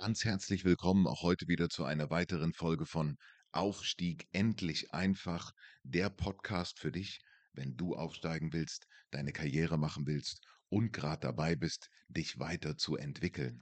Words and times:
Ganz 0.00 0.24
herzlich 0.24 0.64
willkommen 0.64 1.08
auch 1.08 1.22
heute 1.22 1.48
wieder 1.48 1.68
zu 1.68 1.82
einer 1.82 2.08
weiteren 2.08 2.52
Folge 2.52 2.86
von 2.86 3.18
Aufstieg 3.50 4.28
endlich 4.30 4.94
einfach, 4.94 5.50
der 5.82 6.08
Podcast 6.08 6.78
für 6.78 6.92
dich, 6.92 7.18
wenn 7.52 7.76
du 7.76 7.96
aufsteigen 7.96 8.52
willst, 8.52 8.86
deine 9.10 9.32
Karriere 9.32 9.76
machen 9.76 10.06
willst 10.06 10.46
und 10.68 10.92
gerade 10.92 11.22
dabei 11.22 11.56
bist, 11.56 11.90
dich 12.06 12.38
weiter 12.38 12.76
zu 12.76 12.94
entwickeln. 12.94 13.60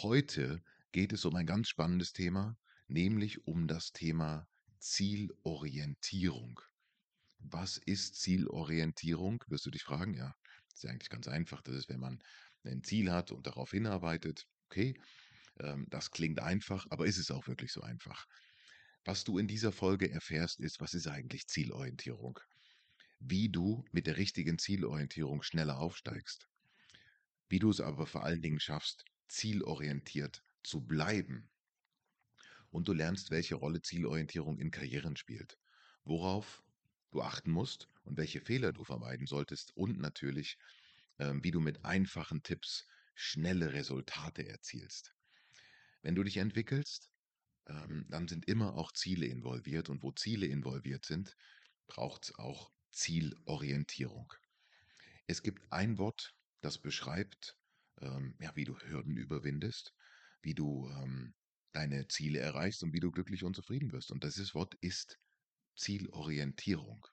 Heute 0.00 0.62
geht 0.92 1.12
es 1.12 1.24
um 1.24 1.34
ein 1.34 1.46
ganz 1.46 1.68
spannendes 1.68 2.12
Thema, 2.12 2.56
nämlich 2.86 3.44
um 3.44 3.66
das 3.66 3.90
Thema 3.90 4.46
Zielorientierung. 4.78 6.60
Was 7.40 7.78
ist 7.78 8.14
Zielorientierung? 8.14 9.42
Wirst 9.48 9.66
du 9.66 9.72
dich 9.72 9.82
fragen? 9.82 10.14
Ja, 10.14 10.36
ist 10.72 10.84
ja 10.84 10.90
eigentlich 10.90 11.10
ganz 11.10 11.26
einfach. 11.26 11.62
Das 11.62 11.74
ist, 11.74 11.88
wenn 11.88 12.00
man 12.00 12.22
ein 12.62 12.84
Ziel 12.84 13.10
hat 13.10 13.32
und 13.32 13.48
darauf 13.48 13.72
hinarbeitet. 13.72 14.46
Okay, 14.66 14.94
das 15.88 16.10
klingt 16.10 16.40
einfach, 16.40 16.86
aber 16.90 17.06
ist 17.06 17.18
es 17.18 17.30
auch 17.30 17.46
wirklich 17.48 17.72
so 17.72 17.80
einfach? 17.82 18.26
Was 19.04 19.24
du 19.24 19.38
in 19.38 19.48
dieser 19.48 19.72
Folge 19.72 20.10
erfährst, 20.10 20.60
ist, 20.60 20.80
was 20.80 20.94
ist 20.94 21.06
eigentlich 21.06 21.46
Zielorientierung? 21.48 22.38
Wie 23.20 23.48
du 23.48 23.84
mit 23.90 24.06
der 24.06 24.16
richtigen 24.16 24.58
Zielorientierung 24.58 25.42
schneller 25.42 25.78
aufsteigst. 25.78 26.48
Wie 27.48 27.58
du 27.58 27.70
es 27.70 27.80
aber 27.80 28.06
vor 28.06 28.24
allen 28.24 28.42
Dingen 28.42 28.60
schaffst, 28.60 29.04
zielorientiert 29.28 30.44
zu 30.62 30.80
bleiben. 30.80 31.48
Und 32.70 32.86
du 32.86 32.92
lernst, 32.92 33.30
welche 33.30 33.54
Rolle 33.54 33.80
Zielorientierung 33.80 34.58
in 34.58 34.70
Karrieren 34.70 35.16
spielt. 35.16 35.58
Worauf 36.04 36.62
du 37.10 37.22
achten 37.22 37.50
musst 37.50 37.88
und 38.04 38.16
welche 38.18 38.40
Fehler 38.40 38.72
du 38.72 38.84
vermeiden 38.84 39.26
solltest 39.26 39.74
und 39.76 39.98
natürlich, 39.98 40.58
ähm, 41.18 41.42
wie 41.42 41.50
du 41.50 41.60
mit 41.60 41.84
einfachen 41.84 42.42
Tipps 42.42 42.86
schnelle 43.14 43.72
Resultate 43.72 44.46
erzielst. 44.46 45.14
Wenn 46.02 46.14
du 46.14 46.22
dich 46.22 46.36
entwickelst, 46.36 47.10
ähm, 47.66 48.06
dann 48.08 48.28
sind 48.28 48.46
immer 48.46 48.74
auch 48.74 48.92
Ziele 48.92 49.26
involviert 49.26 49.88
und 49.88 50.02
wo 50.02 50.12
Ziele 50.12 50.46
involviert 50.46 51.04
sind, 51.04 51.36
braucht 51.86 52.24
es 52.24 52.34
auch 52.36 52.72
Zielorientierung. 52.92 54.32
Es 55.26 55.42
gibt 55.42 55.70
ein 55.72 55.98
Wort, 55.98 56.34
das 56.60 56.78
beschreibt, 56.78 57.56
ähm, 58.00 58.36
ja, 58.40 58.54
wie 58.56 58.64
du 58.64 58.78
Hürden 58.78 59.16
überwindest, 59.16 59.94
wie 60.42 60.54
du 60.54 60.88
ähm, 60.88 61.34
deine 61.72 62.08
Ziele 62.08 62.38
erreichst 62.38 62.82
und 62.82 62.92
wie 62.92 63.00
du 63.00 63.10
glücklich 63.10 63.44
und 63.44 63.54
zufrieden 63.54 63.92
wirst. 63.92 64.10
Und 64.10 64.24
dieses 64.24 64.54
Wort 64.54 64.74
ist 64.80 65.18
Zielorientierung. 65.76 67.06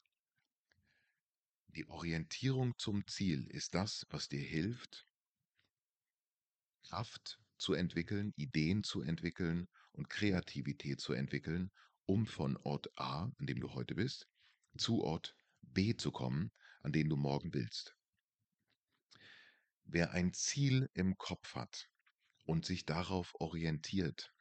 Die 1.67 1.87
Orientierung 1.89 2.77
zum 2.77 3.05
Ziel 3.07 3.47
ist 3.47 3.75
das, 3.75 4.05
was 4.09 4.29
dir 4.29 4.41
hilft, 4.41 5.05
Kraft 6.83 7.39
zu 7.57 7.73
entwickeln, 7.73 8.33
Ideen 8.35 8.83
zu 8.83 9.01
entwickeln 9.01 9.67
und 9.91 10.09
Kreativität 10.09 10.99
zu 10.99 11.13
entwickeln, 11.13 11.71
um 12.05 12.25
von 12.27 12.57
Ort 12.57 12.97
A, 12.99 13.31
an 13.37 13.47
dem 13.47 13.59
du 13.59 13.73
heute 13.73 13.95
bist, 13.95 14.27
zu 14.77 15.03
Ort 15.03 15.35
B 15.61 15.95
zu 15.95 16.11
kommen, 16.11 16.51
an 16.81 16.91
den 16.91 17.09
du 17.09 17.15
morgen 17.15 17.53
willst. 17.53 17.95
Wer 19.85 20.11
ein 20.11 20.33
Ziel 20.33 20.89
im 20.93 21.17
Kopf 21.17 21.55
hat 21.55 21.89
und 22.45 22.65
sich 22.65 22.85
darauf 22.85 23.33
orientiert, 23.35 24.33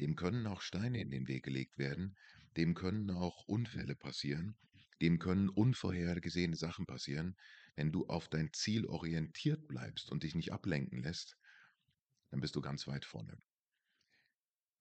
dem 0.00 0.16
können 0.16 0.46
auch 0.46 0.60
Steine 0.60 1.00
in 1.00 1.10
den 1.10 1.28
Weg 1.28 1.44
gelegt 1.44 1.78
werden, 1.78 2.16
dem 2.56 2.74
können 2.74 3.10
auch 3.10 3.44
Unfälle 3.46 3.96
passieren, 3.96 4.56
dem 5.00 5.18
können 5.18 5.48
unvorhergesehene 5.48 6.56
Sachen 6.56 6.86
passieren. 6.86 7.36
Wenn 7.76 7.90
du 7.90 8.06
auf 8.06 8.28
dein 8.28 8.52
Ziel 8.52 8.86
orientiert 8.86 9.66
bleibst 9.66 10.10
und 10.10 10.22
dich 10.22 10.34
nicht 10.34 10.52
ablenken 10.52 11.02
lässt, 11.02 11.36
dann 12.34 12.40
bist 12.40 12.56
du 12.56 12.60
ganz 12.60 12.88
weit 12.88 13.04
vorne. 13.04 13.40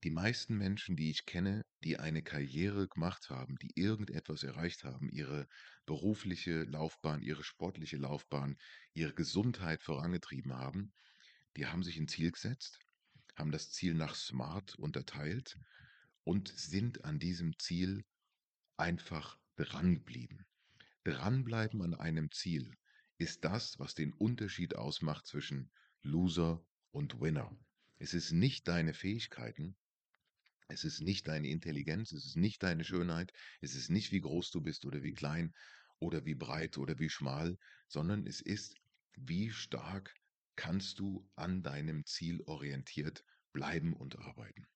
Die 0.04 0.10
meisten 0.10 0.58
Menschen, 0.58 0.96
die 0.96 1.12
ich 1.12 1.28
kenne, 1.28 1.64
die 1.84 2.00
eine 2.00 2.24
Karriere 2.24 2.88
gemacht 2.88 3.30
haben, 3.30 3.58
die 3.60 3.70
irgendetwas 3.76 4.42
erreicht 4.42 4.84
haben, 4.84 5.08
ihre 5.10 5.48
berufliche 5.86 6.64
Laufbahn, 6.64 7.22
ihre 7.22 7.44
sportliche 7.44 7.98
Laufbahn, 7.98 8.58
ihre 8.96 9.14
Gesundheit 9.14 9.84
vorangetrieben 9.84 10.54
haben, 10.54 10.94
die 11.56 11.68
haben 11.68 11.84
sich 11.84 11.98
ein 11.98 12.08
Ziel 12.08 12.32
gesetzt, 12.32 12.80
haben 13.36 13.52
das 13.52 13.70
Ziel 13.70 13.94
nach 13.94 14.16
SMART 14.16 14.74
unterteilt 14.74 15.60
und 16.24 16.48
sind 16.48 17.06
an 17.06 17.20
diesem 17.20 17.60
Ziel 17.60 18.04
einfach 18.78 19.38
drangeblieben. 19.58 20.48
Dranbleiben 21.04 21.84
an 21.84 21.94
einem 21.94 22.32
Ziel 22.32 22.76
ist 23.20 23.46
das, 23.46 23.78
was 23.78 23.94
den 23.94 24.12
Unterschied 24.12 24.76
ausmacht 24.76 25.28
zwischen 25.28 25.70
Loser 26.02 26.66
und 26.94 27.20
Winner. 27.20 27.52
Es 27.98 28.14
ist 28.14 28.32
nicht 28.32 28.68
deine 28.68 28.94
Fähigkeiten, 28.94 29.76
es 30.68 30.84
ist 30.84 31.02
nicht 31.02 31.28
deine 31.28 31.50
Intelligenz, 31.50 32.12
es 32.12 32.26
ist 32.26 32.38
nicht 32.38 32.64
deine 32.64 32.84
Schönheit, 32.84 33.34
es 33.62 33.76
ist 33.76 33.90
nicht 33.90 34.12
wie 34.12 34.22
groß 34.22 34.52
du 34.52 34.62
bist 34.62 34.86
oder 34.86 35.04
wie 35.04 35.14
klein 35.14 35.54
oder 36.00 36.26
wie 36.26 36.36
breit 36.36 36.78
oder 36.78 36.98
wie 37.00 37.10
schmal, 37.10 37.58
sondern 37.88 38.26
es 38.26 38.42
ist, 38.42 38.76
wie 39.16 39.52
stark 39.52 40.14
kannst 40.56 41.00
du 41.00 41.28
an 41.36 41.64
deinem 41.64 42.06
Ziel 42.06 42.42
orientiert 42.46 43.24
bleiben 43.54 43.94
und 43.94 44.18
arbeiten. 44.20 44.68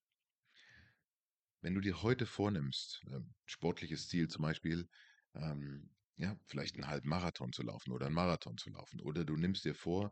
Wenn 1.61 1.75
du 1.75 1.81
dir 1.81 2.01
heute 2.01 2.25
vornimmst, 2.25 3.01
ähm, 3.11 3.33
sportliches 3.45 4.07
Ziel 4.07 4.27
zum 4.27 4.43
Beispiel, 4.43 4.87
ähm, 5.33 5.89
ja, 6.15 6.35
vielleicht 6.47 6.75
einen 6.75 6.87
halben 6.87 7.09
Marathon 7.09 7.51
zu 7.53 7.63
laufen 7.63 7.91
oder 7.91 8.07
einen 8.07 8.15
Marathon 8.15 8.57
zu 8.57 8.69
laufen, 8.69 8.99
oder 9.01 9.25
du 9.25 9.35
nimmst 9.35 9.65
dir 9.65 9.75
vor, 9.75 10.11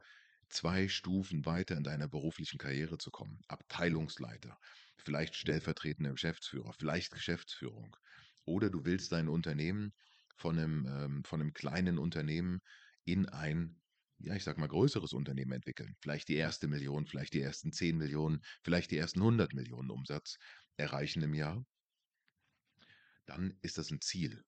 zwei 0.49 0.87
Stufen 0.87 1.45
weiter 1.45 1.75
in 1.77 1.83
deiner 1.83 2.07
beruflichen 2.07 2.57
Karriere 2.57 2.97
zu 2.97 3.11
kommen. 3.11 3.41
Abteilungsleiter, 3.47 4.57
vielleicht 4.97 5.35
stellvertretender 5.35 6.11
Geschäftsführer, 6.11 6.73
vielleicht 6.73 7.11
Geschäftsführung. 7.11 7.95
Oder 8.45 8.69
du 8.69 8.85
willst 8.85 9.11
dein 9.11 9.27
Unternehmen 9.27 9.93
von 10.35 10.57
einem, 10.57 10.85
ähm, 10.87 11.23
von 11.23 11.41
einem 11.41 11.53
kleinen 11.53 11.97
Unternehmen 11.97 12.61
in 13.05 13.27
ein, 13.27 13.81
ja, 14.19 14.35
ich 14.35 14.43
sag 14.43 14.57
mal, 14.57 14.67
größeres 14.67 15.13
Unternehmen 15.13 15.51
entwickeln. 15.51 15.95
Vielleicht 16.01 16.27
die 16.27 16.35
erste 16.35 16.67
Million, 16.67 17.05
vielleicht 17.07 17.33
die 17.33 17.41
ersten 17.41 17.71
10 17.71 17.97
Millionen, 17.97 18.41
vielleicht 18.63 18.91
die 18.91 18.97
ersten 18.97 19.21
100 19.21 19.53
Millionen 19.53 19.89
Umsatz 19.89 20.37
erreichen 20.77 21.21
im 21.23 21.33
Jahr. 21.33 21.65
Dann 23.25 23.57
ist 23.61 23.77
das 23.77 23.91
ein 23.91 24.01
Ziel. 24.01 24.43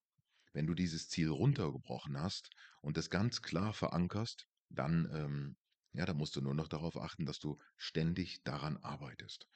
Wenn 0.53 0.67
du 0.67 0.73
dieses 0.73 1.09
Ziel 1.09 1.29
runtergebrochen 1.29 2.19
hast 2.19 2.49
und 2.81 2.97
das 2.97 3.09
ganz 3.09 3.41
klar 3.41 3.73
verankerst, 3.73 4.47
dann 4.69 5.09
ähm, 5.13 5.57
ja, 5.97 6.05
da 6.05 6.13
musst 6.13 6.35
du 6.35 6.41
nur 6.41 6.53
noch 6.53 6.67
darauf 6.67 6.95
achten, 6.95 7.25
dass 7.25 7.39
du 7.39 7.57
ständig 7.75 8.43
daran 8.43 8.77
arbeitest. 8.77 9.47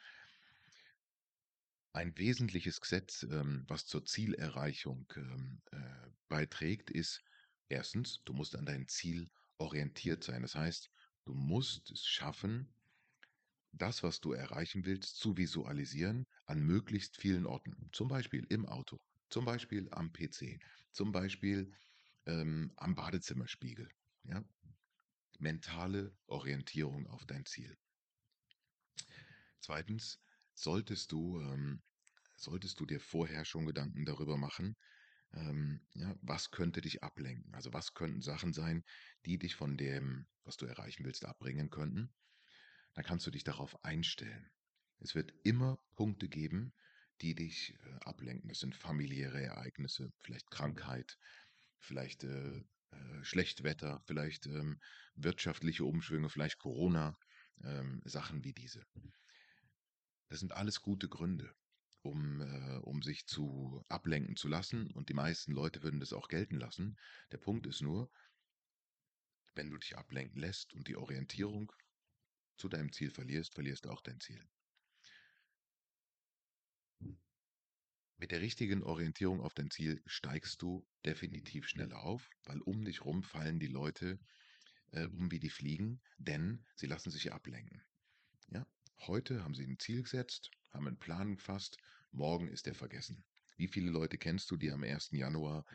Ein 1.93 2.17
wesentliches 2.17 2.81
Gesetz, 2.81 3.23
ähm, 3.29 3.63
was 3.67 3.85
zur 3.85 4.05
Zielerreichung 4.05 5.05
ähm, 5.17 5.61
äh, 5.71 5.77
beiträgt, 6.29 6.89
ist 6.89 7.21
erstens, 7.69 8.23
du 8.23 8.33
musst 8.33 8.55
an 8.55 8.65
dein 8.65 8.87
Ziel 8.87 9.29
orientiert 9.59 10.23
sein. 10.23 10.41
Das 10.41 10.55
heißt, 10.55 10.89
du 11.25 11.35
musst 11.35 11.91
es 11.91 12.07
schaffen, 12.07 12.73
das, 13.71 14.01
was 14.01 14.19
du 14.19 14.33
erreichen 14.33 14.83
willst, 14.85 15.17
zu 15.17 15.37
visualisieren 15.37 16.25
an 16.47 16.61
möglichst 16.61 17.17
vielen 17.17 17.45
Orten. 17.45 17.89
Zum 17.91 18.07
Beispiel 18.07 18.45
im 18.49 18.65
Auto, 18.65 18.99
zum 19.29 19.45
Beispiel 19.45 19.87
am 19.91 20.11
PC, 20.11 20.59
zum 20.91 21.11
Beispiel 21.11 21.71
ähm, 22.25 22.73
am 22.77 22.95
Badezimmerspiegel. 22.95 23.89
Ja? 24.23 24.43
Mentale 25.41 26.15
Orientierung 26.27 27.07
auf 27.07 27.25
dein 27.25 27.45
Ziel. 27.45 27.77
Zweitens, 29.59 30.19
solltest 30.53 31.11
du, 31.11 31.39
ähm, 31.41 31.81
solltest 32.35 32.79
du 32.79 32.85
dir 32.85 32.99
vorher 32.99 33.45
schon 33.45 33.65
Gedanken 33.65 34.05
darüber 34.05 34.37
machen, 34.37 34.75
ähm, 35.33 35.81
ja, 35.93 36.15
was 36.21 36.51
könnte 36.51 36.81
dich 36.81 37.03
ablenken? 37.03 37.53
Also 37.53 37.73
was 37.73 37.93
könnten 37.93 38.21
Sachen 38.21 38.53
sein, 38.53 38.83
die 39.25 39.37
dich 39.37 39.55
von 39.55 39.77
dem, 39.77 40.27
was 40.43 40.57
du 40.57 40.65
erreichen 40.65 41.05
willst, 41.05 41.25
abbringen 41.25 41.69
könnten? 41.69 42.13
Dann 42.93 43.05
kannst 43.05 43.25
du 43.25 43.31
dich 43.31 43.43
darauf 43.43 43.83
einstellen. 43.85 44.51
Es 44.99 45.15
wird 45.15 45.33
immer 45.43 45.79
Punkte 45.95 46.27
geben, 46.27 46.73
die 47.21 47.35
dich 47.35 47.77
äh, 47.85 48.05
ablenken. 48.05 48.49
Das 48.49 48.59
sind 48.59 48.75
familiäre 48.75 49.41
Ereignisse, 49.41 50.11
vielleicht 50.19 50.51
Krankheit, 50.51 51.17
vielleicht 51.79 52.23
äh, 52.23 52.63
äh, 52.91 53.23
Schlechtwetter, 53.23 54.01
vielleicht 54.05 54.45
ähm, 54.47 54.79
wirtschaftliche 55.15 55.85
Umschwünge, 55.85 56.29
vielleicht 56.29 56.59
Corona, 56.59 57.17
ähm, 57.63 58.01
Sachen 58.05 58.43
wie 58.43 58.53
diese. 58.53 58.85
Das 60.29 60.39
sind 60.39 60.53
alles 60.53 60.81
gute 60.81 61.09
Gründe, 61.09 61.53
um, 62.01 62.41
äh, 62.41 62.77
um 62.77 63.01
sich 63.01 63.27
zu 63.27 63.83
ablenken 63.89 64.35
zu 64.35 64.47
lassen 64.47 64.91
und 64.91 65.09
die 65.09 65.13
meisten 65.13 65.51
Leute 65.51 65.83
würden 65.83 65.99
das 65.99 66.13
auch 66.13 66.27
gelten 66.27 66.55
lassen. 66.55 66.97
Der 67.31 67.37
Punkt 67.37 67.67
ist 67.67 67.81
nur, 67.81 68.09
wenn 69.55 69.69
du 69.69 69.77
dich 69.77 69.97
ablenken 69.97 70.39
lässt 70.39 70.73
und 70.73 70.87
die 70.87 70.95
Orientierung 70.95 71.71
zu 72.57 72.69
deinem 72.69 72.91
Ziel 72.91 73.11
verlierst, 73.11 73.53
verlierst 73.53 73.85
du 73.85 73.89
auch 73.89 74.01
dein 74.01 74.19
Ziel. 74.19 74.47
Mit 78.21 78.29
der 78.29 78.41
richtigen 78.41 78.83
Orientierung 78.83 79.41
auf 79.41 79.55
dein 79.55 79.71
Ziel 79.71 79.99
steigst 80.05 80.61
du 80.61 80.85
definitiv 81.03 81.67
schneller 81.67 82.03
auf, 82.03 82.29
weil 82.45 82.61
um 82.61 82.85
dich 82.85 83.03
rum 83.03 83.23
fallen 83.23 83.59
die 83.59 83.65
Leute 83.65 84.19
äh, 84.91 85.07
um 85.07 85.31
wie 85.31 85.39
die 85.39 85.49
Fliegen, 85.49 85.99
denn 86.19 86.63
sie 86.75 86.85
lassen 86.85 87.09
sich 87.09 87.33
ablenken. 87.33 87.81
Ja? 88.51 88.63
heute 89.07 89.43
haben 89.43 89.55
sie 89.55 89.65
ein 89.65 89.79
Ziel 89.79 90.03
gesetzt, 90.03 90.51
haben 90.69 90.85
einen 90.87 90.99
Plan 90.99 91.35
gefasst, 91.35 91.77
morgen 92.11 92.47
ist 92.47 92.67
der 92.67 92.75
vergessen. 92.75 93.23
Wie 93.57 93.67
viele 93.67 93.89
Leute 93.89 94.19
kennst 94.19 94.51
du, 94.51 94.55
die 94.55 94.69
am 94.69 94.83
1. 94.83 95.09
Januar 95.13 95.65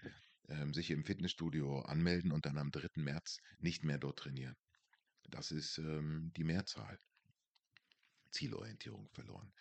ähm, 0.49 0.73
sich 0.73 0.93
im 0.93 1.05
Fitnessstudio 1.05 1.81
anmelden 1.81 2.31
und 2.31 2.47
dann 2.47 2.59
am 2.59 2.71
3. 2.71 3.03
März 3.03 3.41
nicht 3.59 3.83
mehr 3.83 3.99
dort 3.99 4.21
trainieren? 4.21 4.57
Das 5.31 5.51
ist 5.51 5.79
ähm, 5.79 6.31
die 6.37 6.45
Mehrzahl. 6.45 7.01
Zielorientierung 8.31 9.09
verloren. 9.09 9.53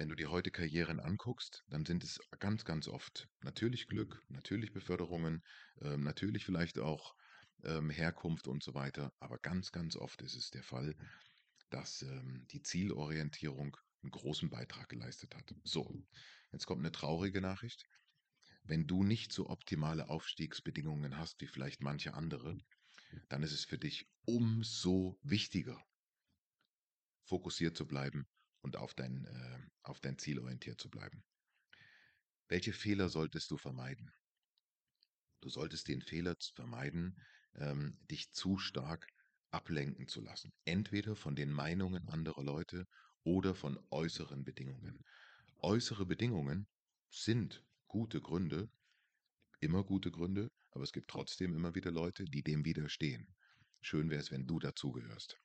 Wenn 0.00 0.08
du 0.08 0.14
dir 0.14 0.30
heute 0.30 0.50
Karrieren 0.50 0.98
anguckst, 0.98 1.62
dann 1.68 1.84
sind 1.84 2.02
es 2.04 2.18
ganz, 2.38 2.64
ganz 2.64 2.88
oft 2.88 3.28
natürlich 3.42 3.86
Glück, 3.86 4.24
natürlich 4.30 4.72
Beförderungen, 4.72 5.44
ähm, 5.82 6.04
natürlich 6.04 6.46
vielleicht 6.46 6.78
auch 6.78 7.14
ähm, 7.64 7.90
Herkunft 7.90 8.48
und 8.48 8.62
so 8.62 8.72
weiter, 8.72 9.12
aber 9.18 9.36
ganz, 9.36 9.72
ganz 9.72 9.96
oft 9.96 10.22
ist 10.22 10.36
es 10.36 10.48
der 10.48 10.62
Fall, 10.62 10.96
dass 11.68 12.00
ähm, 12.00 12.46
die 12.50 12.62
Zielorientierung 12.62 13.76
einen 14.02 14.10
großen 14.10 14.48
Beitrag 14.48 14.88
geleistet 14.88 15.36
hat. 15.36 15.54
So, 15.64 16.02
jetzt 16.50 16.64
kommt 16.64 16.80
eine 16.80 16.92
traurige 16.92 17.42
Nachricht. 17.42 17.84
Wenn 18.62 18.86
du 18.86 19.04
nicht 19.04 19.34
so 19.34 19.50
optimale 19.50 20.08
Aufstiegsbedingungen 20.08 21.18
hast 21.18 21.42
wie 21.42 21.46
vielleicht 21.46 21.82
manche 21.82 22.14
andere, 22.14 22.56
dann 23.28 23.42
ist 23.42 23.52
es 23.52 23.66
für 23.66 23.76
dich 23.76 24.08
umso 24.24 25.18
wichtiger, 25.22 25.78
fokussiert 27.26 27.76
zu 27.76 27.86
bleiben 27.86 28.26
und 28.62 28.76
auf 28.76 28.94
dein, 28.94 29.24
äh, 29.26 29.58
auf 29.82 30.00
dein 30.00 30.18
Ziel 30.18 30.38
orientiert 30.38 30.80
zu 30.80 30.90
bleiben. 30.90 31.22
Welche 32.48 32.72
Fehler 32.72 33.08
solltest 33.08 33.50
du 33.50 33.56
vermeiden? 33.56 34.12
Du 35.40 35.48
solltest 35.48 35.88
den 35.88 36.02
Fehler 36.02 36.36
vermeiden, 36.54 37.18
ähm, 37.54 37.98
dich 38.10 38.32
zu 38.32 38.58
stark 38.58 39.06
ablenken 39.50 40.06
zu 40.06 40.20
lassen. 40.20 40.52
Entweder 40.64 41.16
von 41.16 41.34
den 41.34 41.52
Meinungen 41.52 42.08
anderer 42.08 42.42
Leute 42.42 42.86
oder 43.24 43.54
von 43.54 43.78
äußeren 43.90 44.44
Bedingungen. 44.44 45.04
Äußere 45.58 46.06
Bedingungen 46.06 46.66
sind 47.08 47.64
gute 47.86 48.20
Gründe, 48.20 48.70
immer 49.60 49.84
gute 49.84 50.10
Gründe, 50.10 50.50
aber 50.70 50.84
es 50.84 50.92
gibt 50.92 51.10
trotzdem 51.10 51.54
immer 51.54 51.74
wieder 51.74 51.90
Leute, 51.90 52.24
die 52.24 52.42
dem 52.42 52.64
widerstehen. 52.64 53.34
Schön 53.80 54.10
wäre 54.10 54.20
es, 54.20 54.30
wenn 54.30 54.46
du 54.46 54.58
dazugehörst. 54.58 55.38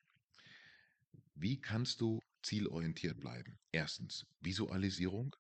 Wie 1.34 1.60
kannst 1.60 2.02
du 2.02 2.22
zielorientiert 2.46 3.20
bleiben? 3.20 3.58
Erstens, 3.72 4.26
Visualisierung. 4.40 5.36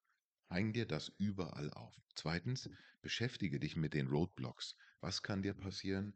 Häng 0.50 0.74
dir 0.74 0.86
das 0.86 1.12
überall 1.18 1.72
auf. 1.72 1.96
Zweitens, 2.16 2.70
beschäftige 3.02 3.60
dich 3.60 3.76
mit 3.76 3.94
den 3.94 4.08
Roadblocks. 4.08 4.76
Was 5.02 5.22
kann 5.22 5.42
dir 5.42 5.54
passieren? 5.54 6.16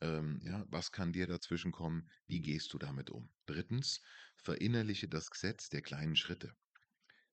Ähm, 0.00 0.40
ja, 0.42 0.64
was 0.68 0.92
kann 0.92 1.12
dir 1.12 1.26
dazwischen 1.26 1.72
kommen? 1.72 2.08
Wie 2.26 2.40
gehst 2.40 2.72
du 2.72 2.78
damit 2.78 3.10
um? 3.10 3.28
Drittens, 3.46 4.00
verinnerliche 4.36 5.08
das 5.08 5.30
Gesetz 5.30 5.68
der 5.68 5.82
kleinen 5.82 6.16
Schritte. 6.16 6.54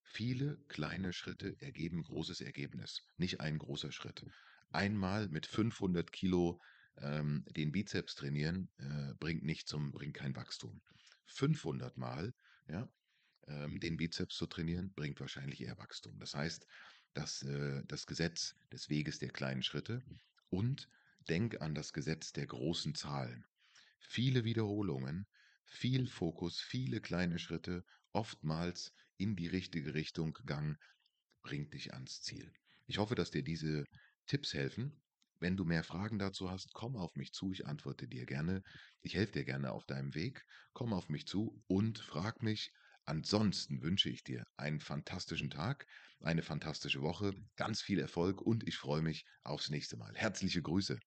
Viele 0.04 0.58
kleine 0.68 1.14
Schritte 1.14 1.56
ergeben 1.62 2.04
großes 2.04 2.42
Ergebnis, 2.42 3.04
nicht 3.18 3.40
ein 3.42 3.58
großer 3.58 3.92
Schritt. 3.92 4.26
Einmal 4.70 5.28
mit 5.30 5.46
500 5.46 6.12
Kilo 6.12 6.62
ähm, 6.98 7.46
den 7.50 7.72
Bizeps 7.72 8.16
trainieren 8.16 8.70
äh, 8.78 9.14
bringt 9.20 9.44
nicht 9.44 9.68
zum, 9.68 9.92
bringt 9.92 10.16
kein 10.16 10.36
Wachstum. 10.36 10.82
500 11.28 11.98
Mal, 11.98 12.34
ja, 12.68 12.90
ähm, 13.48 13.80
den 13.80 13.98
Bizeps 13.98 14.36
zu 14.36 14.46
trainieren 14.48 14.94
bringt 14.94 15.20
wahrscheinlich 15.20 15.62
eher 15.62 15.78
Wachstum. 15.78 16.20
Das 16.20 16.34
heißt, 16.36 16.68
dass 17.14 17.42
äh, 17.44 17.84
das 17.88 18.06
Gesetz 18.06 18.56
des 18.72 18.90
Weges 18.90 19.20
der 19.20 19.30
kleinen 19.30 19.64
Schritte 19.64 20.04
und 20.50 20.90
denk 21.28 21.62
an 21.62 21.76
das 21.76 21.94
Gesetz 21.94 22.34
der 22.34 22.48
großen 22.48 22.96
Zahlen. 22.96 23.46
Viele 24.00 24.44
Wiederholungen, 24.44 25.28
viel 25.66 26.08
Fokus, 26.08 26.62
viele 26.62 27.02
kleine 27.02 27.40
Schritte, 27.40 27.84
oftmals 28.14 28.94
in 29.18 29.36
die 29.36 29.48
richtige 29.48 29.94
Richtung 29.94 30.34
gegangen, 30.34 30.78
bringt 31.42 31.74
dich 31.74 31.94
ans 31.94 32.22
Ziel. 32.22 32.52
Ich 32.86 32.98
hoffe, 32.98 33.16
dass 33.16 33.32
dir 33.32 33.44
diese 33.44 33.86
Tipps 34.28 34.54
helfen. 34.54 35.02
Wenn 35.40 35.58
du 35.58 35.66
mehr 35.66 35.84
Fragen 35.84 36.20
dazu 36.20 36.50
hast, 36.52 36.74
komm 36.74 36.96
auf 36.96 37.16
mich 37.16 37.32
zu, 37.34 37.52
ich 37.52 37.66
antworte 37.66 38.08
dir 38.08 38.26
gerne. 38.26 38.62
Ich 39.02 39.16
helfe 39.16 39.34
dir 39.34 39.46
gerne 39.46 39.72
auf 39.72 39.86
deinem 39.86 40.14
Weg. 40.16 40.46
Komm 40.74 40.94
auf 40.94 41.10
mich 41.10 41.26
zu 41.28 41.64
und 41.68 42.00
frag 42.00 42.44
mich. 42.44 42.72
Ansonsten 43.06 43.82
wünsche 43.82 44.10
ich 44.10 44.24
dir 44.24 44.44
einen 44.58 44.80
fantastischen 44.80 45.50
Tag, 45.50 45.86
eine 46.20 46.44
fantastische 46.44 47.02
Woche, 47.02 47.34
ganz 47.56 47.82
viel 47.82 48.00
Erfolg 48.00 48.42
und 48.42 48.68
ich 48.68 48.78
freue 48.78 49.02
mich 49.02 49.26
aufs 49.44 49.70
nächste 49.70 49.98
Mal. 49.98 50.14
Herzliche 50.16 50.62
Grüße. 50.62 51.00